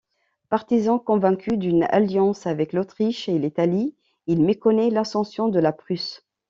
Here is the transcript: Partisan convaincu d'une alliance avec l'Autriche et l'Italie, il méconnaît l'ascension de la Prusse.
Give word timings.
Partisan 0.49 0.97
convaincu 0.97 1.57
d'une 1.57 1.83
alliance 1.83 2.47
avec 2.47 2.73
l'Autriche 2.73 3.29
et 3.29 3.37
l'Italie, 3.37 3.93
il 4.25 4.41
méconnaît 4.41 4.89
l'ascension 4.89 5.47
de 5.47 5.59
la 5.59 5.73
Prusse. 5.73 6.25